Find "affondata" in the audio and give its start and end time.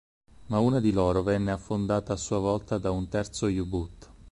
1.51-2.13